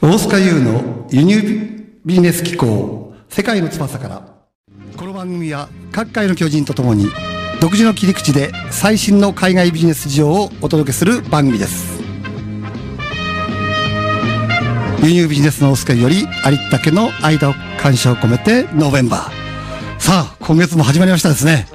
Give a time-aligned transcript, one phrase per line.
[0.00, 4.22] 大塚優の輸入ビジネス機構世界の翼から。
[4.96, 7.08] この番組は各界の巨人とともに
[7.60, 12.00] 独自の切り口で最新の海外ビジネス事情をお届けする番組です。
[15.02, 20.00] 輸入ビジネスの大塚よりありったけの間を感謝を込めてノーベンバー。
[20.00, 21.66] さあ今月も始まりましたですね。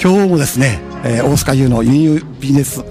[0.00, 2.84] 今日もですね、えー、大塚優の輸入ビジネス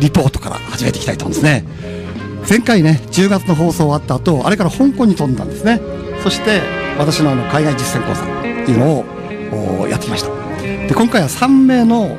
[0.00, 1.99] リポートから始めていきたいと思うんですね。
[2.48, 5.80] 前回ね10月の放送終わった後あれから香港に飛んだんですね。
[6.22, 6.60] そして
[6.98, 8.26] 私のあの海外実践講座っ
[8.66, 9.04] ていうの
[9.82, 10.28] をやってきました。
[10.60, 12.16] で今回は3名の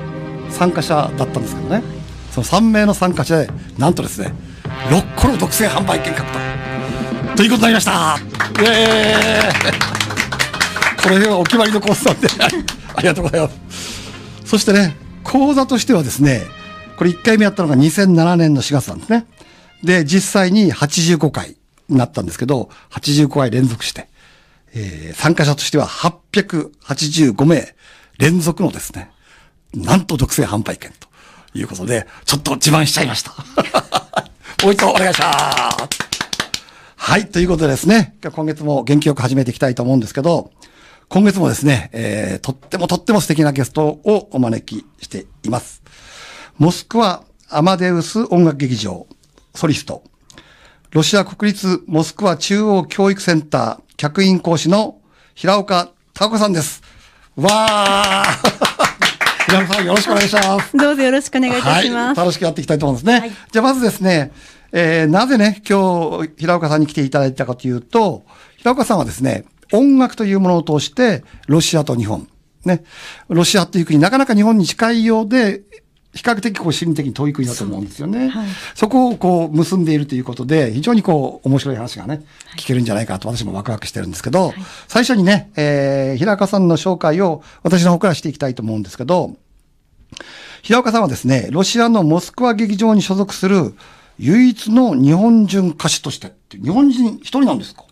[0.49, 1.83] 参加者だったんですけどね。
[2.31, 4.33] その3名の参加者でなんとですね
[4.89, 6.39] 6個の独占販売権獲得
[7.35, 8.17] ということになりました。
[8.61, 12.27] イエーこれはお決まりのコースなんで
[12.95, 14.11] ありがとうございます。
[14.45, 16.43] そしてね講座としてはですね
[16.97, 19.25] これ1回目やったのが2007年の4月なんですね。
[19.83, 21.57] で、実際に85回
[21.89, 24.07] になったんですけど、85回連続して、
[24.73, 27.75] えー、参加者としては885名
[28.17, 29.11] 連続のですね、
[29.73, 31.07] なんと独占販売権と
[31.57, 33.33] いうことで、ちょっと自慢しちゃいました。
[34.63, 35.31] もう一度お願いしま
[35.87, 36.11] す。
[36.95, 40.51] はい、ということでですね、今月も元気よく始めていきたいと思うんですけど、
[41.09, 45.81] 今月もですね、えー、とってもとっても素敵なゲストをお招きしています。
[46.57, 49.07] モスクワアマデウス音楽劇場
[49.53, 50.03] ソリスト、
[50.91, 54.99] ロシア国立モスクワ中央教育センター客員講師の
[55.35, 56.81] 平岡孝子さんです。
[57.35, 60.77] わー 平岡さんよろしくお願いします。
[60.77, 62.19] どうぞよろしくお願いいたします。
[62.19, 63.19] はい、楽しくやっていきたいと思うんですね。
[63.19, 64.31] はい、じゃあまずですね、
[64.71, 68.23] えー、なぜね、今日平岡さんに来ていただいたかというと、
[68.57, 72.27] 平岡さんはですね、音楽というものを通して、ロシアと日本、
[72.65, 72.83] ね、
[73.27, 75.61] ロシアっていう国、なかなか日本に近いようで、
[76.13, 78.29] 比較的こう心理的に遠い国だと思うんですよね。
[78.29, 82.23] そはい、そこをこう結んでいるということで、非常にこう面白い話がね、
[82.57, 84.55] 聞けるんじゃないかと私もワクワクしてるんですけど、はい、
[84.87, 89.37] 最初にね、えー、平岡さんの紹介を私の方からしていきたいと思うんですけど、
[90.61, 93.73] 平岡さんはですね、ロシアのモスクワ劇場に所属する
[94.19, 97.83] 唯一の日本人歌手として、日本人一人なんですか？
[97.87, 97.90] あ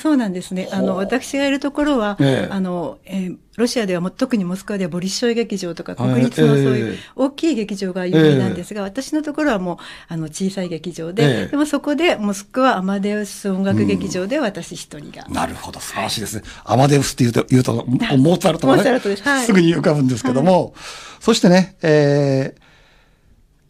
[0.00, 0.68] そうなんですね。
[0.72, 9.76] あの、私がいるところは、ええ、あの、えー、ロシアではも特にモスクワではボリッショイ劇場とか国立のそういう大きい劇場が有名なんですが、え、私のところはもう、
[10.08, 16.42] あの、小さい劇場で、でもそこでモスクワアマデウス音楽劇場で私一人が、うん、なるほど、素晴らしいですね。
[16.64, 19.22] アマデウスって言うと、言うと、モーツァルトが、ね、モーツァルトです。
[19.22, 20.72] はい、すぐに浮かぶんですけども、はい、
[21.20, 22.54] そしてね、え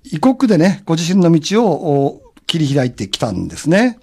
[0.05, 3.99] ー、異国でね、ご自身の道を切り開いてきたんですね。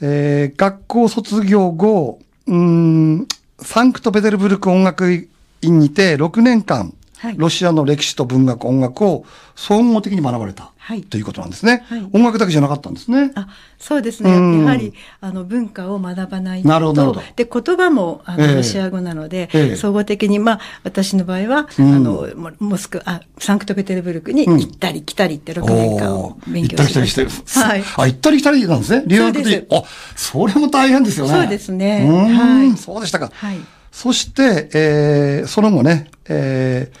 [0.00, 3.26] えー、学校卒業後、うん、
[3.58, 5.28] サンクトペテルブルク音楽
[5.62, 9.24] 院にて6年間、はい、ロシアの歴史と文学、音楽を
[9.54, 10.72] 総合的に学ばれた。
[10.86, 13.32] はい、ということなんですね、はい、音楽だけじゃなかったんですね。
[13.34, 14.30] あそうですね。
[14.30, 16.68] やはり、あの、文化を学ばないと。
[16.68, 17.20] なるほど。
[17.34, 22.28] で、言葉も、あの、ロシア語なので、えー、総合的に、まあ、私の場合は、うん、あの、
[22.60, 27.22] モスク、あ、サンクトペテルブルクに行ったり来たりって6年間を勉強しました。
[27.22, 27.66] 行ったり来たりしてる。
[27.66, 27.84] はい。
[27.96, 29.04] あ、行ったり来たりなんですね。
[29.08, 29.66] 留学で。
[29.72, 29.82] あ、
[30.14, 31.32] それも大変ですよね。
[31.32, 32.08] そうですね。
[32.08, 32.76] はい。
[32.76, 33.32] そうでしたか。
[33.34, 33.58] はい。
[33.90, 36.92] そして、えー、その後ね、え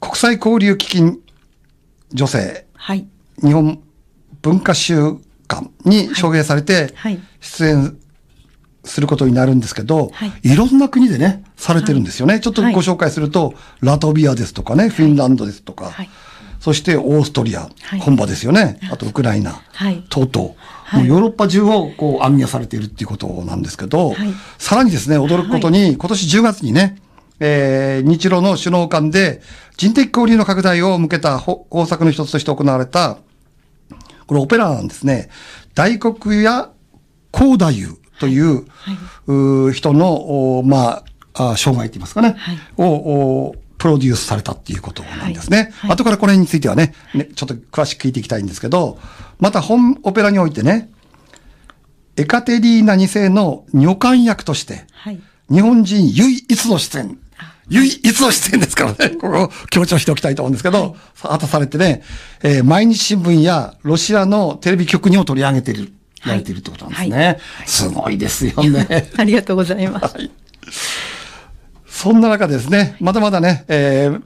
[0.00, 1.20] 国際交流基金
[2.14, 2.64] 女性。
[2.72, 3.06] はい。
[3.42, 3.82] 日本
[4.42, 4.96] 文化週
[5.46, 6.94] 間に招聘されて、
[7.40, 7.98] 出演
[8.84, 12.34] することになるんですけど、はい、いろんな国でね、されてるんですよね。
[12.34, 16.08] はい、ちょっとご紹介すると、ラトビアですとかね、フィンランドですとか、はい、
[16.60, 17.68] そしてオーストリア、
[18.00, 18.78] 本場ですよね。
[18.90, 19.60] あとウクライナ、
[20.08, 20.56] とうと
[20.94, 24.14] う、もうヨーロッパ中をこう暗夜されているっていうことなんですけど、
[24.58, 26.96] さらにですね、驚くことに、今年10月にね、
[27.40, 29.42] えー、日露の首脳間で
[29.76, 33.18] 人的交流の拡大を向けた方策の一つとして行われた、
[34.26, 35.30] これオペラなんですね。
[35.74, 36.70] 大黒屋
[37.32, 38.66] 光太夫という、
[39.26, 41.02] はい、人の、ま
[41.34, 45.70] あ、あ障害って言いますかね、はい、を、プロデュースされたっていうことなんですね。
[45.76, 48.98] はい、後からこれについてはねね、ちょっと詳しく聞いていきたいんですけど、
[49.38, 50.90] また本オペラにおいてね、
[52.16, 54.86] エカテリーナ2世の女官役として、
[55.50, 57.18] 日本人唯一の出演
[57.68, 62.02] 唯一の出演ですからね、ここを強調しておきたいと思うんですけど、果たされてね、
[62.42, 65.74] えー、毎日新聞やロシアのテレビ局にも取り上げてい。
[65.74, 65.92] る、
[66.24, 67.16] やれているってことなんですね。
[67.16, 67.26] はい。
[67.26, 69.10] はい、すごいですよね。
[69.16, 70.16] ありがとうございます。
[70.16, 70.30] はい、
[71.88, 74.22] そんな中ですね、まだまだね、えー、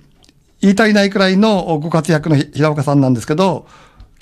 [0.60, 3.66] 言い足りないくらいのご活躍の平岡さんなんですけど、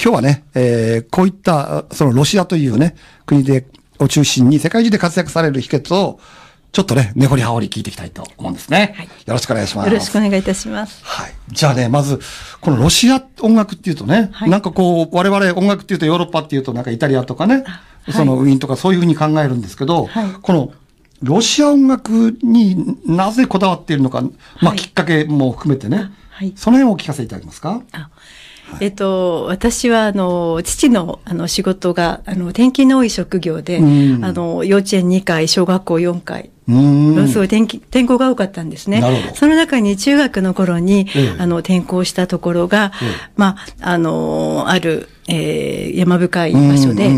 [0.00, 2.94] 今日はね、えー、こういった、そのロシアというね、
[3.26, 3.66] 国で、
[3.98, 6.20] を中心に世界中で活躍される秘訣を、
[6.70, 8.94] ちょっとね、根掘り葉掘り聞いていきたいと思うんですね。
[8.96, 9.06] はい。
[9.06, 9.88] よろしくお願いします。
[9.88, 11.02] よろしくお願いいたします。
[11.04, 11.32] はい。
[11.50, 12.20] じゃあね、まず、
[12.60, 17.64] このロシア音楽っていうとね、はい、なんかこう、我々音楽っていうとヨーロッパっていうとなんかイタリアとかね、
[18.12, 20.72] そのウィーンとかそういうふうに考えるんですけど、はい、この
[21.22, 24.22] ロシア音楽になぜこだわっているのか、
[24.60, 27.82] まあ、きっかけも含めてね、はい、その辺をお聞かせいただけますか？
[28.80, 39.02] えっと、私は、あの、父の、あの、仕事が、あの、転勤の多い職業で、あの、幼稚園2回、小学校4回、すごい転転校が多かったんですね。
[39.34, 47.10] その中に中学の頃に、ええ、あの、転校したところが、え、まあ、あの、ある、えー、山深い場所で、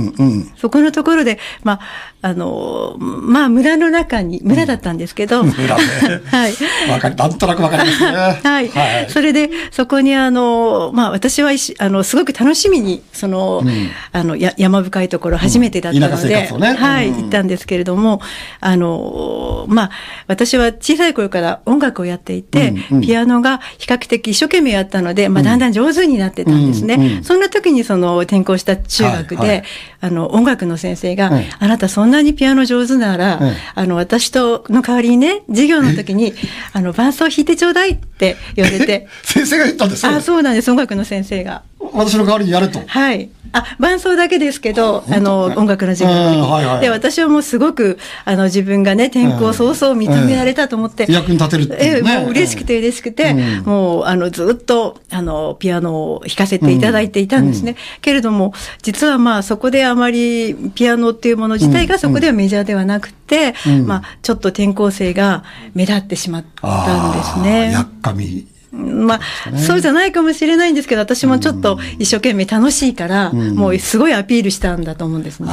[0.56, 1.80] そこのところで、まあ、
[2.22, 5.82] あの、まあ、村の中に、村だったんですけど、うん、村ね。
[6.26, 6.52] はい。
[6.90, 8.10] わかり、なんとなくわかりますね。
[8.42, 8.68] はい。
[8.68, 9.06] はい。
[9.08, 18.20] それで、そこにあの、まあ、私は、あの、すごく楽しみに、その、うん、あの、や山深いところ初めてだったので、うんね、はい、行ったんですけれども、
[18.60, 19.90] あの、まあ、
[20.26, 27.20] 私は小さい頃から音楽をやっていて、うんうん、ピアノが比較的一生懸命やったので、まあ、だんだん上手になってたんですね。
[27.22, 29.64] そんな時にその、の、転校した中学で、はいはい、
[30.00, 36.34] あの、音楽の先生が、はい、あなたそんなにピアノ上手なら、はい、あの、私との代わりにね、授業の時に、
[36.72, 39.08] あの、伴奏弾いてちょうだいって言われて。
[39.22, 40.16] 先生が言ったんですか？
[40.16, 41.62] あ、そうなんです、音楽の先生が。
[41.92, 42.80] 私の代わりにやると。
[42.86, 43.28] はい。
[43.52, 51.10] あ、伴奏だけですけど、あの、音楽の授業の時、はいはい、で、私はもうすごく、あの、自分がね、転校早々認められたと思って。
[51.10, 57.76] 役に立てるってね、えもう嬉しくて嬉しくて、もう、あの、ずっと、あの、ピアノを弾かせていただいていたんですね。
[58.00, 63.54] けれども、実はまあ、そこであまり、ピアノっていうもの自体がそこではメジャーではなくて、
[63.86, 65.44] まあ、ちょっと転校生が
[65.74, 67.72] 目立ってしまったんですね。
[67.72, 68.46] やっかみ。
[68.80, 69.20] ま
[69.52, 75.48] あ、そうじゃないかもしれないんですけど、私もちょっと一生懸命楽しいから、もうすごいアピールしたんだと思うんですね。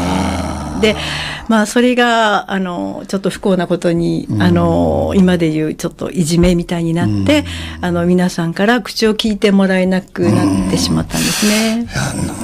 [0.80, 0.96] で、
[1.48, 7.46] まあ、それが、あの、ちょっと不幸なことに、あの、今で言うちょっといじめみたいになって、
[7.82, 11.88] あの、皆さんから口を聞いてもらえなくなってしまったんですね。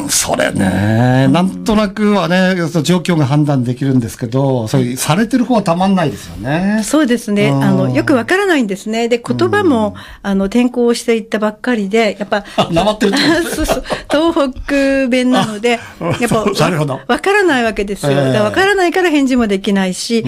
[0.09, 6.81] それね、なんとなくはね、状況が判断できるんですけど、そういう、されてる方はたまんないですよね。
[6.83, 7.50] そうですね。
[7.50, 9.09] あの、よくわからないんですね。
[9.09, 13.13] で、言葉も、あの、転校していったばっかりで、やっぱ、 なまってる
[13.53, 15.80] そうそう、東北弁なので、
[16.19, 17.00] やっぱ、なるほど。
[17.07, 18.12] わからないわけですよ。
[18.40, 20.24] わからないから返事もできないし、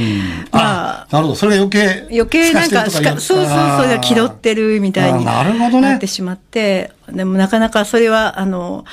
[0.51, 1.35] まあ、なるほど。
[1.35, 8.85] それが余計、余計なんか、そうそうそう、気取ってるみたいになってしまって、でもなかなかそれは、あの、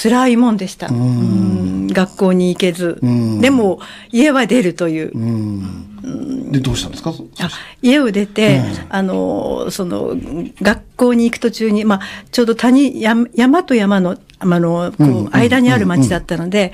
[0.00, 0.88] 辛いもんでした。
[0.90, 2.98] 学校に行けず。
[3.40, 3.80] でも、
[4.12, 5.12] 家は出るという。
[6.52, 7.12] で、どうしたんですか？
[7.40, 7.50] あ
[7.82, 10.14] 家を出て、あの、その、
[10.62, 16.72] 学校に行く途中に、まあ、ちょうど谷、山と山の、あの、こう、間にある町だったので、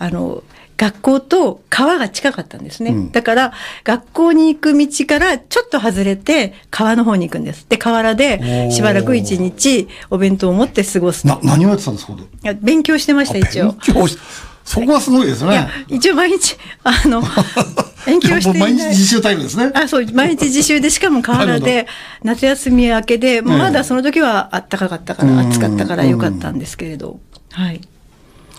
[0.00, 0.42] あの、
[0.76, 2.90] 学校と川が近かったんですね。
[2.90, 3.52] うん、だから、
[3.84, 7.66] 学校に行く道からちょっと外れて、川の方に行くんです。
[7.68, 11.26] で、河原でしばらく一日お弁当を持って過ごす。
[11.26, 12.14] な、何をやってたんですか
[12.60, 13.72] 勉強してました、一応。
[13.72, 14.18] 勉強し
[14.64, 15.68] そこはすごいですね。
[15.88, 17.22] 一応毎日、あの、
[18.06, 19.70] 勉強して毎日自習タイムですね。
[19.74, 21.86] あ、そう、毎日自習で、しかも河原で、
[22.22, 27.20] 夏休み明けで、まだその時は暖かかったから、暑かったからよかったんですけれど、
[27.52, 27.80] はい。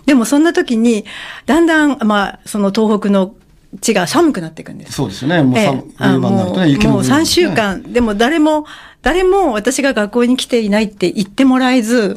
[0.06, 1.06] でもそんな時に、
[1.46, 3.34] だんだん、まあ、その東北の
[3.82, 4.94] 地が寒くなっていくんです。
[4.94, 5.44] そうですね。
[5.44, 8.66] もう、ええ、もうもう3週間、でも誰も、
[9.02, 12.16] 誰も私が学校に来ていないって言ってもらえず、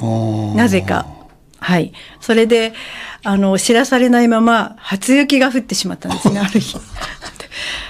[0.54, 1.17] なぜか。
[1.60, 1.92] はい。
[2.20, 2.72] それで、
[3.24, 6.78] あの、知らされないまま、初雪が降ってしまったんですね、 ある日。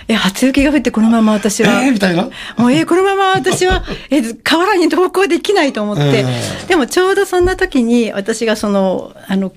[0.09, 1.83] え、初雪が降ってこのまま私は。
[1.85, 2.31] えー、みたいな？
[2.57, 9.53] もう、えー、このまま私は、えー、河原に登校できないと思って、えー、でもちょうどそんな時に私がその、あの、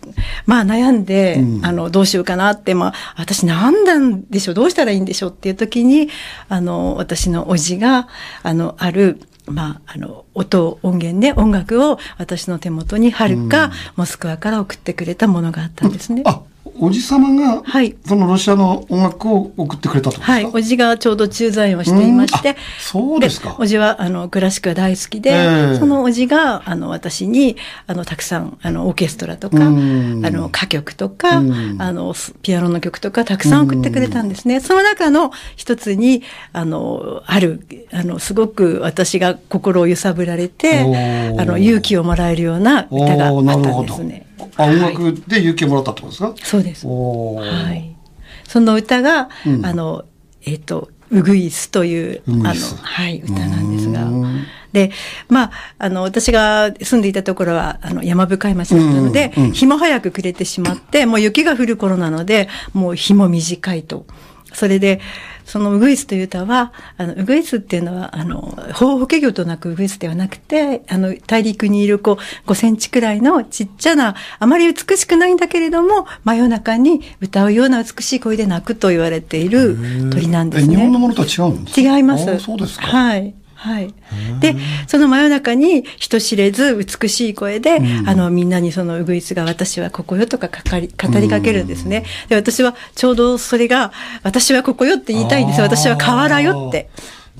[0.45, 6.09] まあ悩んで、うん、あの、どうしようかなって、まあ、私なんなんでしょう、どうしたらいいんでしょうっていう時に、
[6.49, 8.09] あの、私の叔父が、
[8.43, 16.23] あの、ある、まあ、あの、音、音源で音楽を私の手元にはるか、モスクワから送ってくれたものがあったんですね。
[16.25, 16.41] あ、
[16.79, 23.55] おじ様が、はい、そのロシアの音楽を送ってくれたとはい、おじがちょうど駐在をしていまして、そうですか。
[23.59, 34.59] おじは、あの、クラシックが大好きで、えー、そのおじが、あの、私に、あの、たくさん、あの、オーケストラとか、あの、歌曲とか、あの、ピアノの曲とか、たくさん送ってくれたんですね。
[34.59, 36.23] その中の一つに、
[36.53, 44.30] あの、ある、あの、すごく私が心を揺さぶられて、あの、勇気をもらえるような歌があったんですね。
[44.57, 46.87] あ、音楽で勇気をもらったってことですか、そうです。
[46.87, 47.95] はい。
[48.47, 50.05] その歌が、うん、あの、
[50.45, 54.07] えっ、ー、と、ウグイスという、あの、はい、歌なんですが。
[54.71, 54.91] で、
[55.27, 64.05] まあ、あの、私が住んでいたところは、あの、山深い町だったので、うんうん、日も早く暮れてしまって、もう雪が降る頃なので、もう日も短いと。
[64.53, 65.01] それで、
[65.45, 79.77] そのウグイスという歌は、あの、ウグイスっていうのは、あの、法法華魚となくウグイスではなくて、あの、大陸にいるこう、5センチくらいのちっちゃな、あまり美しくないんだけれども、真夜中に歌うような美しい声で鳴くと言われている
[80.11, 80.75] 鳥なんですね。
[80.75, 82.39] 日本のものとは違うんです違います。
[82.39, 82.87] そうですか。
[82.87, 83.33] はい。
[83.61, 83.93] はい。
[84.39, 84.55] で、
[84.87, 92.03] その真夜中に人知れず美しい声で、うん、あの、みんなにそのウグイスが私はここよとかかかり語りかけるんですね。
[92.27, 93.91] で、私はちょうどそれが、
[94.23, 95.65] 私はここよって言いたいんですよ。
[95.65, 96.89] 私は河原よって。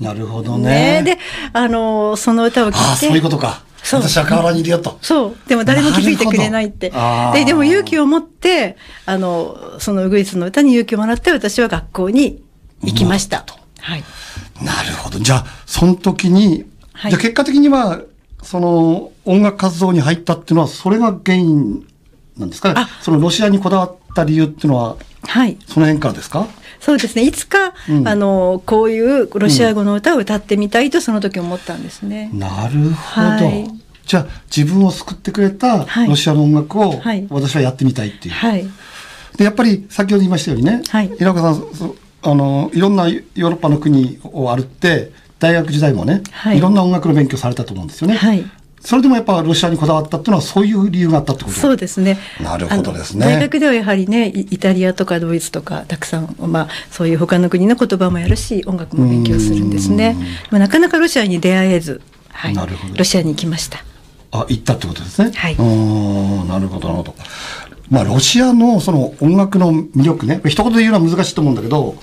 [0.00, 1.02] なるほどね。
[1.02, 1.18] ねで、
[1.52, 2.86] あの、その歌を聴いて。
[2.86, 3.64] あそういうことか。
[3.90, 4.98] 私は河原にいるよと。
[5.02, 5.36] そう。
[5.48, 6.92] でも誰も気づいてくれないって。
[7.34, 8.76] で、でも勇気を持って、
[9.06, 12.44] あの、そのウグイスの歌に勇気をもらって、私は学校に
[12.82, 13.44] 行きました。
[13.80, 14.04] はい。
[14.64, 15.18] なるほど。
[15.18, 18.00] じゃあ、その時に、はい、じゃあ結果的には、
[18.42, 21.86] その音楽活動に入ったっていうのは、それが原因
[22.36, 22.86] なんですかね？
[23.00, 25.56] そのロシアにこだわった理由っていうのは、はい。
[25.66, 26.46] その辺からですか？
[26.80, 27.22] そうですね。
[27.22, 32.30] いつか、うん、あの、こういうロシア語の歌を歌ってみたいとその時思ったんですね。
[32.32, 33.26] うん、なるほど。
[33.28, 33.68] はい、
[34.04, 37.00] じゃあ、自分を救ってくれたロシアの音楽を、
[37.30, 38.34] 私はやってみたいっていう。
[38.34, 38.66] はい。
[39.36, 48.14] で、やっぱり先ほど言いましたようにね、はい、平岡さん、あの、いろんなヨーロッパの国を歩って、大学時代もね、はい、いろんな音楽の勉強されたと思うんですよね。
[48.14, 48.44] はい。
[48.84, 52.18] それでもやっぱロシアにこだわったっていうのはそういう理由があったってことそうですね。
[52.40, 53.24] なるほどですね。
[53.24, 60.16] 大学ではやはりね、イタリアとかドイツとかたくさん、まあそういう他の国の言葉もやるし、音楽も勉強するんですね。
[60.50, 62.00] なかなかロシアに出会えず、
[62.30, 62.54] はい。
[62.54, 62.96] なるほど。
[62.96, 63.84] ロシアに行きました。
[64.32, 65.30] あ、行ったってことですね。
[65.32, 65.54] はい。
[65.54, 67.14] うん、なるほど、なるほど。
[67.92, 71.96] まあロシアのその音楽の魅力ね、一言で言うのは難しいと思うんだけど、はい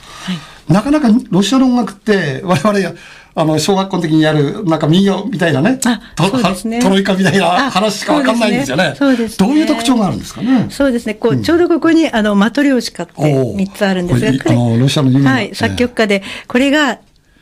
[0.69, 2.96] なかなかロシアの音楽って、我々、
[3.34, 5.79] あの、小学校の時にやる、なんか民謡みたいなね、ね
[6.15, 8.93] トロイカみたいな話しかわかんないんですよね。
[8.96, 9.48] そうですね。
[9.48, 10.67] どういう特徴があるんですかね？
[10.69, 11.15] そうですね。
[11.15, 17.00] こう、ちょうどここに、あの、マトリョーシカって3つあるんですが、あの、ロシアの有名はい、作曲家で、これが、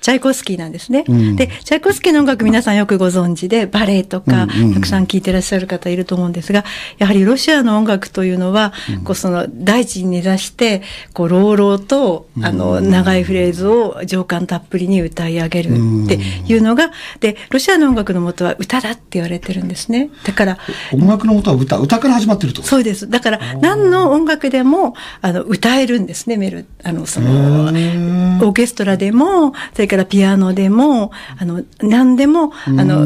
[0.07, 1.03] チャイコフスキーなんですね。
[1.05, 6.63] うん、で、チャイコフスキーの音楽皆さんよくご存知で、バレエとか、たくさん聴いてらっしゃる方いると思うんですが、
[6.97, 16.13] やはりロシアの音楽というのは、うん、こうその大地に根ざして、こう、朗々と、あの、長いフレーズを情感たっぷりに歌い上げるって
[16.47, 20.09] いうのが、で、ロシアの音楽の元は歌だって言われてるんですね。
[20.23, 20.57] だから、
[20.93, 22.63] 音楽の元は歌、歌から始まってると。
[22.63, 23.09] そうです。
[23.09, 33.03] だから、何の音楽でも、あの、歌えるんですね、メル、あの、その、オーケストラでも、それからピアノでも、あの、何でも、あの、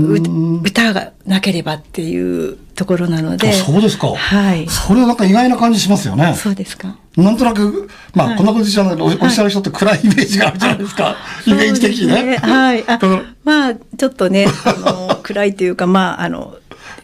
[0.62, 3.54] 歌がなければっていうところなので。
[3.54, 4.08] そうですか。
[4.08, 4.68] はい。
[4.68, 6.34] それはなんか意外な感じしますよね。
[6.36, 6.96] そうですか。
[7.18, 11.16] なんとなく、まあ、はい、こんなことじゃない、おっしゃる人って暗いイメージがあるじゃないですか。
[11.46, 12.38] イメージ的にね。
[12.38, 12.84] はい。
[12.88, 13.00] あ
[13.44, 16.56] まあ、ちょっとね、あの、暗いというか、まあ、あの、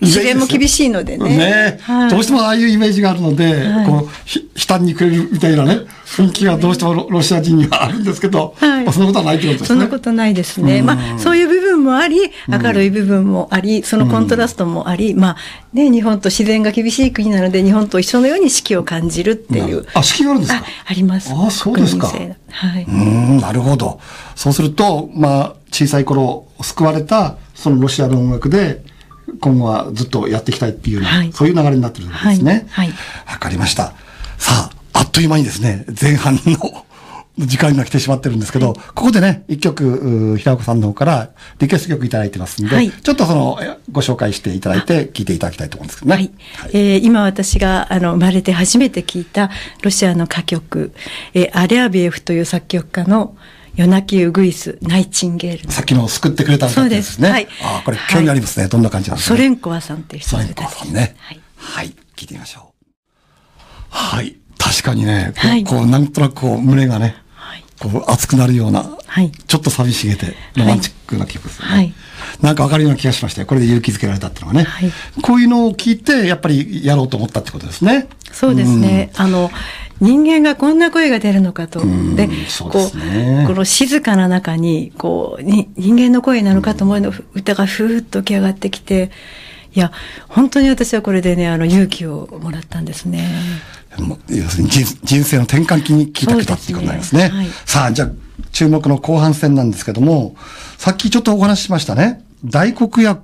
[0.01, 1.37] 自然も厳しいのでね。
[1.37, 9.67] ね、はい、どうしてもああいうイメージがあるので、はい、こう、ひ、悲嘆にくれるみたいなね、雰囲気がどうしてもロシア人にはあるんですけど、はいまあ、そんなことはないってことですね。
[9.67, 10.81] そんなことないですね。
[10.81, 15.37] まあ、そういう部分もあり、明るい部分もあり、そのコントラストもあり、まあ、
[15.73, 19.85] ね、日本と自然が厳しい国なので、日本と一緒のように四季を感じるっていう。
[19.93, 20.63] あ、四季があるんですか？
[20.85, 21.33] あります。
[21.33, 22.07] あ、そうですか。
[22.07, 22.85] はい。
[22.87, 23.99] うん、なるほど。
[24.35, 28.83] そうすると、まあ、小さい頃救われた、そのロシアの音楽で、
[29.39, 32.67] 今後はずっとやっていきたいっていう、はい、そういう流れになってるんですね。
[32.69, 32.87] はい。
[32.87, 32.93] わ、
[33.25, 33.93] はい、かりました。
[34.37, 36.85] さあ、あっという間にですね、前半の
[37.37, 41.29] 時間が来てしまってるんですけど、はい、ここでね、一曲、平岡さんの方から
[41.59, 43.59] リクエスト曲いただいてますんで、はい、ちょっとその、
[43.91, 46.15] ご紹介していただいて、聞いていただきたいと思うんですけどね。
[46.15, 46.31] はい。
[46.55, 49.51] はい、えー、今私が、あの、生まれて初めて聞いた
[49.83, 50.93] ロシアの歌曲、
[51.33, 53.35] えー、アレアビエフという作曲家の、
[53.77, 55.71] 夜泣きウグイス、ナイチンゲール。
[55.71, 56.83] さっきの救ってくれたんですね。
[56.83, 57.21] そうです。
[57.21, 57.47] はい。
[57.61, 58.63] ああ、これ興味ありますね。
[58.63, 61.15] はい、どんな感じなんですか、ソレンコワさんっていう人ソレンコワさんね。
[61.19, 61.41] はい。
[61.55, 61.93] はい。
[62.15, 62.87] 聞いてみましょう。
[63.89, 64.35] はい。
[64.57, 71.67] 確かにね、こう、はい、こうなんとなくこう、胸がね、はい、こう、熱くなるような、はい、ちょっと寂しげて、ロマンチックな曲ですね。
[71.67, 71.93] はい。
[72.41, 73.47] なんかわかるような気がしましたよ。
[73.47, 74.63] これで勇気づけられたっていうのがね。
[74.63, 74.91] はい。
[75.21, 78.07] こういうのを聞いて、やっぱりやろうと思ったってことですね。
[78.31, 79.11] そうですね。
[79.15, 79.51] あの、
[79.99, 81.79] 人間がこんな声が出るのかと。
[82.15, 82.29] で、
[82.69, 89.11] こう、この静かな中に、こう、に人間の声なのかと思うの歌がふーっと起き上がってきて、
[89.73, 89.91] いや、
[90.27, 93.29] 本当に私はこれでね、あの、勇気をもらったんですね。
[94.29, 97.29] 要するに人人生の転換期に聞いた曲だっていうことになりますね。
[97.29, 98.09] すねはい、さあ、じゃあ、
[98.51, 100.35] 注目の後半戦なんですけども、
[100.77, 102.23] さっきちょっとお話ししましたね。
[102.45, 103.19] 大黒屋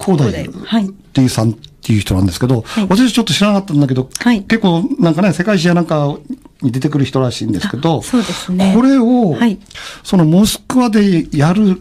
[0.00, 6.16] 広大っていうさんっていう人なんですけど、はい、私ちょっと知らなかったんだけど、はい、結構なんかね、世界史やなんか
[6.60, 8.74] に出てくる人らしいんですけど、そうですね。
[8.76, 9.58] これを、はい、
[10.02, 11.80] そのモスクワでやる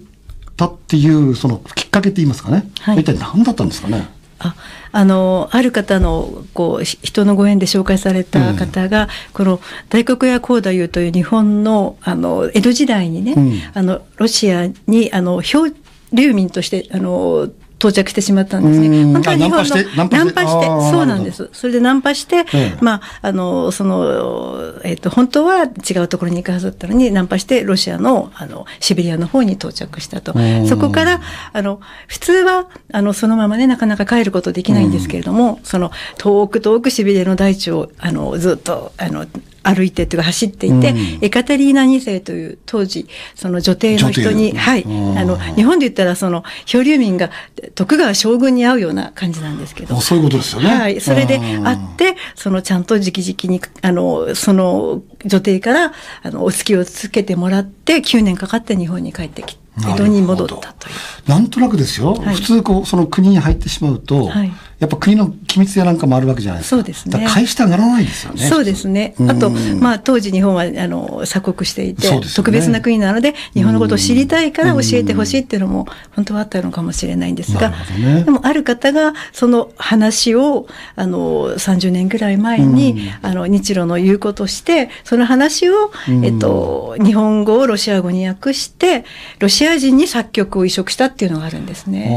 [0.55, 2.69] たっていう、そのきっかけって言いますかね？
[2.79, 4.07] はい、一体何だったんですかね？
[4.39, 4.55] あ
[4.93, 15.73] あのある方のこう人のご縁で紹介された方が、うん、この大黒屋光太夫という日本のあの江戸時代にね、うん、あのロシアにあの漂
[16.13, 17.49] 流民としてあの
[17.79, 19.05] 到着してしまったんですね。
[19.05, 21.49] 本当は日本のナンパして、ナンパして、そうなんです。
[21.53, 22.45] それでナンパして、
[22.81, 30.35] まあ、あの、その、えっ、ー、と、本当は違うところに行くはずだったのに、ナンパしてロシアの、あの、シベリアの方に到着したと。
[30.67, 31.21] そこから、
[31.53, 39.25] あの、普通は、あの、そのままね、なかなか帰ることできないんですけれども、その、遠く遠くシベリアの大地を、あの、ずっと、あの、
[39.63, 44.87] 歩いてというか走っていて、うん、エカテリーナ2世という当時、その女帝の人に、はい、あ
[45.25, 47.29] の、日本で言ったらその漂流民が
[47.75, 49.99] 徳川将軍に会うような感じなんですけど。
[50.01, 50.69] そういうことですよね。
[50.69, 51.01] はい。
[51.01, 59.69] それで会って、そのちゃんと直々に、あの、その女帝から、あの、お付きをつけてもらって、9年かかって日本に帰ってきて。
[59.87, 61.29] 江戸に戻ったという。
[61.29, 66.77] なんとなくですよ、はい、普通こう、その国に入ってしまうと、はい、やっぱ国の機密やなんかもあるわけじゃないですか。
[66.77, 67.27] そうですね。
[67.27, 68.47] 返したがらないですよね。
[68.47, 69.13] そうですね。
[69.27, 85.91] あと、まあ、当時日本は、あの、鎖国していて、ね、特別な国なので、日本のことを知りたいから教えてほしいっていうのも、本当はあったのかもしれないんですが、ね、でも、ある方が、その話を、あの、30年ぐらい前に、あの、日露の言うことして、その話を、
[86.23, 89.03] えっと、日本語をロシア語に訳して、
[89.39, 92.09] ロシア人に作曲を移植したっていうのがあるんですね。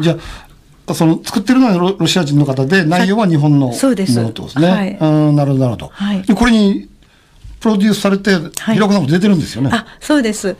[0.00, 0.16] じゃ
[0.94, 4.68] その作ってるのはロシア人の方で、内容は日本のものとですね。
[4.68, 5.90] はい、うんなるほど、なるほど。
[5.92, 6.88] はい、これに
[7.60, 9.70] プロデュースされて、平子さんも出てるんですよね。
[9.72, 10.56] あ、そうです。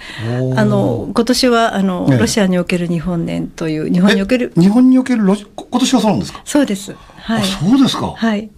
[0.56, 4.52] あの、今年は、あの、ロシアにおける日本年という、日本における。
[4.56, 6.42] 日本におけるロ今年はそうなんですか？
[6.44, 6.94] そうです。
[7.16, 7.44] はい。
[7.44, 8.12] そうですか。
[8.16, 8.48] はい。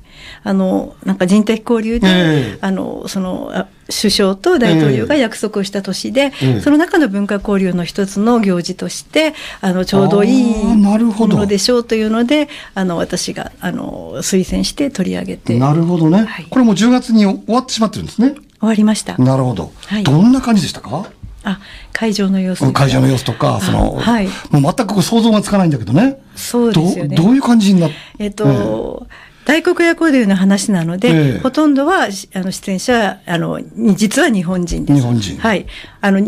[0.43, 15.59] あの、なんか人的交流で、えー、あの、その、首相と大統領が約束をした年で、えー、その中の文化交流の一つの行事として、あの、ちょうどいいものでしょうというので、あの、私が、あの、推薦して取り上げて。
[15.59, 16.25] なるほどね。
[16.25, 18.35] はい、これも10月に終わってしまってるんですね。
[18.59, 19.19] 終わりました。
[19.19, 19.73] なるほど。
[19.87, 21.11] はい、どんな感じでしたか？
[21.45, 21.61] あ
[21.93, 26.21] 会場の様子会場の様子とか、その、はい、もう全く想像がつかないんだけどね。
[26.35, 27.15] そうですよね。
[27.15, 27.97] どういう感じになって。
[28.19, 33.61] えっと、え大黒屋コーデの話なので、えー、ほとんどは、あの、出演者、あの、
[33.95, 35.01] 実は日本人です。
[35.01, 35.39] 日本人。
[35.39, 35.67] はい。
[36.01, 36.21] あの、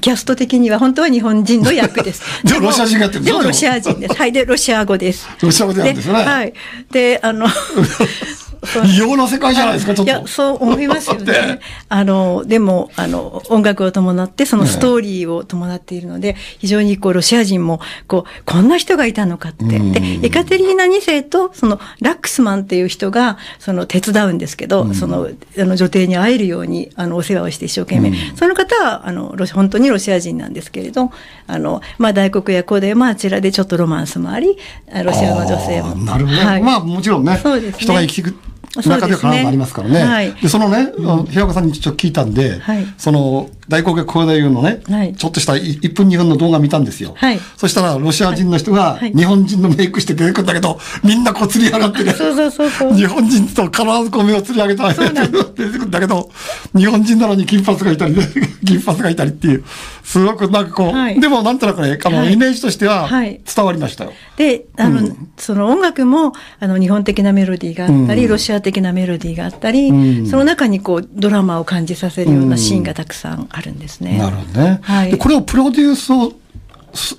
[0.00, 2.22] キャスト的には本当は日本人の役です。
[2.44, 4.14] でもロシア人がやってるでもロシア人です。
[4.14, 4.32] はい。
[4.32, 5.28] で、ロシア語です。
[5.40, 6.14] ロシア語でやるんですね。
[6.14, 6.52] はい。
[6.92, 7.46] で、あの、
[8.84, 10.12] 異様な世界じゃないですか、ちょっと。
[10.12, 11.60] いや、そう思いますよね。
[11.88, 19.64] あの、でも、あの、音楽を伴って、そのストーリーを伴っているので、ね、非常にこう、ロシア人も、こう、こんな人がいたのかって。
[19.64, 28.12] で、エカテリーナ2世と、その、ラックスマンっていう人が、その、手伝うんですけど、その、あの、女帝に会えるように、あの、お世話をして一生懸命。
[28.34, 31.10] その方は、あの、本当にロシア人なんですけれど、
[31.46, 34.58] あの、まあ、大黒や子で、まあ、あちらでちょっとロマンスもあり、
[35.04, 35.94] ロシアの女性も。
[35.94, 38.34] なるほど、ね、はい、まあ、もちろんね、そうですね人が生きていく
[38.82, 40.04] 中では必ずありますからね。
[40.04, 47.14] はい、で、そのね、うん、平岡さんにちょっと聞いたんで、はい、その、大攻撃小平のね、はい、ちょっとした1分2分の動画見たんですよ。
[47.16, 52.94] はい、そしたら、ロシア人の人が日本人のメイクして出てくるんだけど、みんなこう釣り上がってね、そうそうそうそう。
[52.94, 56.30] 日本人と必ずこう目を釣り上げた出てくるんだけど、
[56.76, 58.22] 日本人なのに金髪がいたりね、
[58.62, 59.64] 銀髪がいたりっていう、
[60.04, 64.12] すごくなんかこう、はい、でもなんとなくね、あの、イメージとしては伝わりましたよ。
[64.36, 74.18] で、あの、うん、その音楽も、あの、日本的なメロディーがあったり、うん、ロシア的なメロディーがあったり、うん、その中にこう、ドラマを感じさせるようなシーンがたくさんあるんですね。
[74.18, 74.80] なるほどね。
[74.82, 75.16] はい。
[75.16, 76.32] これをプロデュースを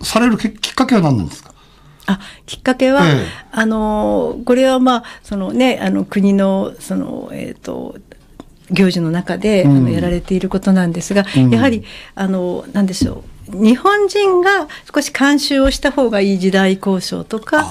[0.04, 1.54] されるきっかけは何なんですか？
[2.08, 7.96] あきっかけは、ええ、あのこれはまあそのねあの国のそのえっ、ー、と
[8.72, 11.84] 行事の中で、うん、あのやられていることなんですが、うん、やはり
[12.16, 13.64] あのなんでしょう。
[13.64, 17.66] 日本人が少し監修をした方がいい時代交渉とか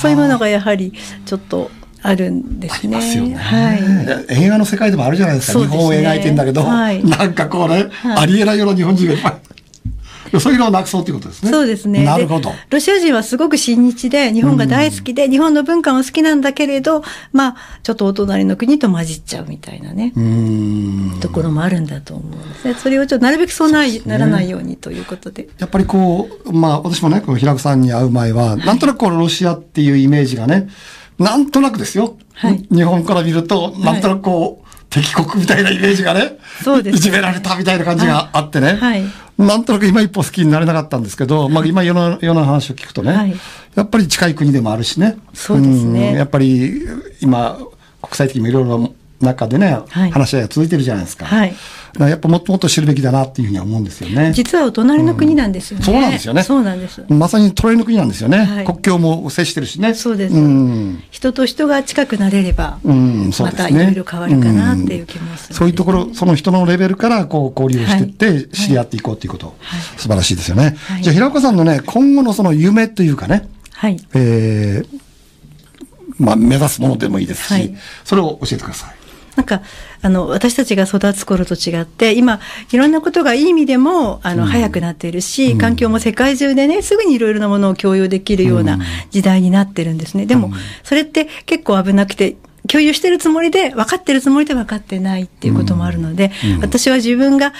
[0.00, 0.92] そういうものがやはり
[1.24, 1.70] ちょっと
[2.06, 3.00] あるんですね。
[3.02, 4.44] すねはい。
[4.44, 5.58] 映画の世界でもあるじゃないですか。
[5.58, 9.56] すね、日本を描いてんだけど、はい、なんかこうね、はい、ありえないような日本人がいっぱい。
[10.40, 11.50] そういうのをなくそうということですね。
[11.50, 12.04] そうですね。
[12.04, 12.52] なるほど。
[12.70, 20.12] ロシア人はすごく親日で、日本が大好きで、日本の文化も好きなんだけれど、まあ、ちょっとお隣の国と混じっちゃうみたいなね、
[21.20, 22.74] ところもあるんだと思うんですね。
[22.74, 25.48] それをちょっとなるべくそうな,、ね、ならないようにということで。
[25.58, 30.68] やっぱりこう、まあ、私もね、この平子さんに会う前は、なんとなくこのロシアっていうイメージがね、
[31.18, 32.16] なんとなくですよ。
[32.34, 39.02] はい、日本から見ると、なんとなくこう、敵国みたいなイメージがね、そうです、ね、いじめられたみたいな感じがあってね、はい、
[39.38, 43.34] なんとなく今一歩好きになれなかったんですけど、まあ今世の世の話を聞くとね、はい、
[43.74, 46.14] やっぱり近い国でもあるしね、そうですね。
[46.14, 46.82] やっぱり
[47.20, 47.58] 今、
[48.00, 51.26] 国際的にもいろいろ中でね、はい、話し合いが続いてるじゃないですか。
[51.26, 51.54] はい。
[51.98, 54.32] やっぱもっともっと知るべきだなっていうふうには思うんですよね。
[54.34, 56.42] 実はお隣の国なんですよね、うん、そうなんですよね。
[56.42, 57.02] そうなんです。
[57.08, 58.44] まさに隣の国なんですよね。
[58.44, 59.94] はい、国境も接してるしね。
[59.94, 60.34] そうです。
[60.34, 70.76] うん、人と人が近くなれれば、うん、またいろいろ変わるかなっていう気もする、ね、そういうところ、その人のレベルからこう交流をしていって、知り合っていこうっていうこと、はい、素晴らしいですよね。
[71.00, 73.96] じゃあ平岡さんのね、今後のその夢というかね、はい。
[74.14, 75.00] えー、
[76.18, 79.05] まあ、目指すものでもいいですし、はい、それを教えてください。
[79.36, 79.62] なんか、
[80.02, 82.40] あの、私たちが育つ頃と違って、今、
[82.72, 88.78] いろんなことがいい意味でも、あの、うん、早くなっているし、うん、環境も世界中でね、すぐにいろいろなものを共有できるような
[89.10, 90.24] 時代になってるんですね。
[90.26, 90.50] でも、
[90.82, 97.52] それって結構危なくて、共有してるつもりで、分かってるつもりで分かってないっていうこともあるので、うん、私は自分が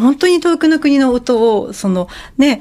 [0.00, 2.60] 本当に遠くの国の音を、そのね、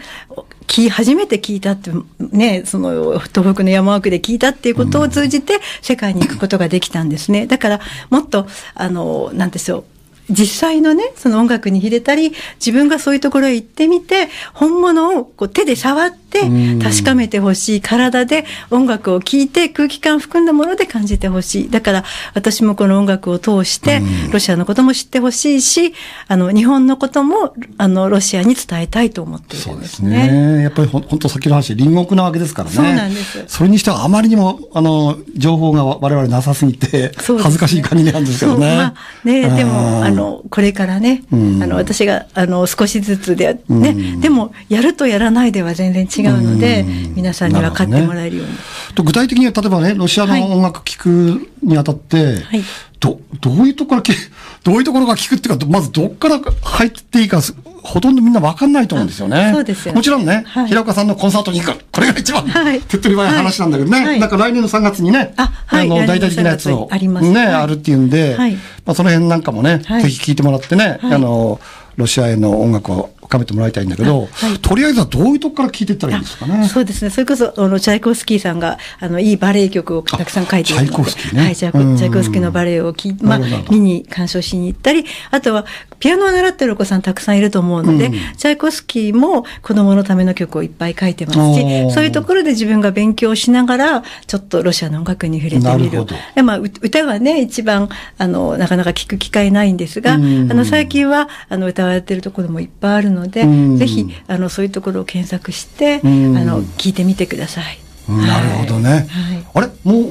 [0.68, 7.48] き、初めて聞いたって、ね、その、東北の山奥で聞いたっていうことを通じて、世界に行くことができたんですね。
[7.48, 9.84] だから、もっと、あの、なんでしょう。
[10.30, 17.82] 実際のね、その音楽に触れたり、自分がそういうところへ行ってみて、本物をこう手で触って確かめてほしい。
[17.82, 21.70] 体で音楽を聴いて空気感含んだもので感じてほしい。
[21.70, 25.94] だから私もこの音楽を通して、ロシアのことも知ってほしいし、
[26.28, 30.16] あの、日本のことも、あの、ロシアに伝えたいと思っているんですね。
[30.16, 30.64] そうですね。
[30.64, 32.76] やっぱりほ本当先の話、隣国なわけですからね。
[32.76, 33.44] そうなんです。
[33.48, 38.76] それにしてはあまりにも、あの、情報が我々なさすぎて、恥ずかしい感じなんですけどね。
[38.76, 38.94] まあ、
[39.24, 48.54] ね、でも、あの、これからね、うん、あの、私が、あの、少しずつで、ね、うん、でも、やるとやらないでは全然違うので、うん、皆さんに分かってもらえるように。
[48.96, 52.64] と具体的には、例えばね、ロシアの音楽聴くにあたって、はい、
[53.00, 54.18] ど、どういうところから、
[54.64, 57.42] どういうところが聞くっていうか、まずどっから入っていいか、
[57.84, 59.52] ほとんどみんな分かんないと思うんですよね。
[59.54, 61.86] そうですよ、ね、もちろんね、はい、平岡さんのコンサートに行く。
[61.92, 64.06] これが一番、はい、手っ取り早い話なんだけどね。
[64.06, 71.60] はい、なんか来年の3月にね、あ、はい、あの、大々的なやつを、ね、あるっていうんで、はい、まあその辺なんかもね、ぜひ聞いてもらってね、あの、
[71.96, 76.68] ロシアへの音楽を深めてもらいたいんだけど、はい、とりあえずはどういうとこから聞いていったらいいんですかね？
[76.68, 77.10] そうですね。
[77.10, 80.88] それこそ、あの、チャイコフスキーさんが、あの、いいバレエ曲をたくさん書いているので。
[80.88, 81.44] チャイコフスキーね。
[81.44, 85.66] はい、チャイコチャイコフスキーのバレエをまあ、見に鑑賞しに行ったり、あとは、
[86.00, 96.06] ピアノを習ってるお子さんたくさんいると思うので、うん、チャイコフスキーも子供のための曲をいっぱい書いてますし、そういうところで自分が勉強しながら、ちょっとロシアの音楽に触れてみる。
[96.06, 107.80] るまあ、歌はね、一番、あの、なかなか聞く機会ないんですが、うん、あの、最近は、あの、歌われてるところもいっぱいあるので、うん、ぜひ、あのそういうところを検索して、あの聞いてみてください。
[108.08, 109.08] なるほどね。
[109.10, 109.68] はい、あれ？
[109.84, 110.10] も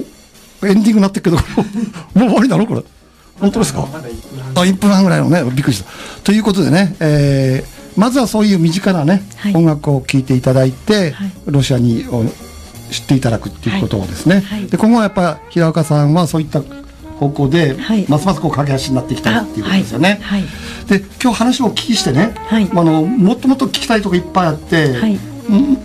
[0.63, 1.37] うエンディングになってるけど
[2.19, 2.67] もう終わりなの？
[2.67, 2.83] これ。
[3.41, 3.89] 本当ですか？
[4.55, 5.91] あ1分半ぐらいのねびっくりした。
[6.23, 12.05] ということでね、えー、まずはそういう身近なね、はい、音楽を聴いていただいて、はい、ロシアに
[12.91, 14.43] 知っていただくっていうことをですね。
[14.71, 16.63] で今後はやっぱ平岡さんはそういった
[17.19, 20.19] 方向で、はい、ますますこう駆け足になっていきたいっていうことですよね。
[20.23, 20.45] はい、
[20.89, 25.19] で今日話をお聞きしてね、はい、あのもっともっと聞きたいとこいっぱいあって、はい、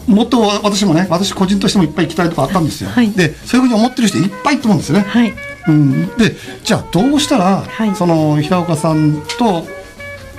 [0.07, 2.89] もっと私もね私個人としてもいっぱい聞きたいとこあったんですよ。
[2.89, 5.05] はい、でそういうふうに思ってる人いっぱいいると思うんですよね。
[5.07, 5.33] はい。
[5.67, 9.67] うん、でじゃあどうしたら、はい、その平岡さんと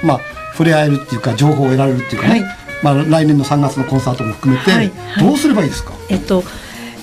[0.02, 0.20] まあ
[0.52, 2.44] 触れ合えるっていうか情報を得られるっていうかね、はい、
[2.82, 6.42] まあ、来年の3月のコンサートも含めて、どうすればいいですか、えっと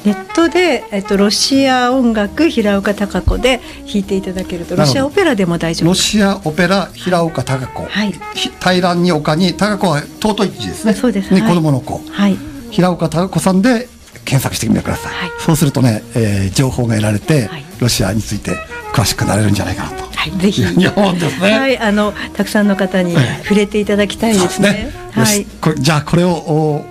[0.06, 5.90] ネットで、えっと、ロシア音楽平岡貴子で弾いていただけるとロシアオペラでも大丈夫。
[5.90, 10.94] ロシアオペラ平岡貴子、はい、平らに丘に貴子は尊い字ですね。
[10.94, 11.34] そうです。
[11.34, 12.38] ね、子供の子、はい、
[12.72, 13.88] 平岡貴子さんで
[14.26, 18.58] 検索してみてください、はい、そうするとね、えー、情報が得られて、はい、ロシアについて
[18.94, 20.66] 詳しくなれるんじゃないかなと、はい、ぜひ。
[20.66, 24.72] 日本ですね、はい、あのたくさんの方に触れていただきたいですね。
[24.72, 26.86] ね、はい、これじゃあこれをお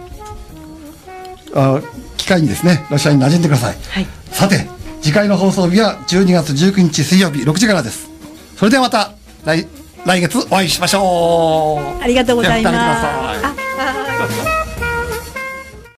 [1.55, 1.81] あ
[2.17, 4.69] 機会にですねロシアに馴染んでください、はい、さて
[5.07, 8.11] 次回の放送日は12月19日水曜日6時からです。
[8.57, 9.13] それではまた
[9.45, 9.69] 来
[10.05, 12.03] 来月お会いしましょう。
[12.03, 12.73] ありがとうございま
[14.61, 14.66] す